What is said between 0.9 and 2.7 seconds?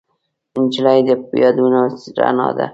د یادونو رڼا ده.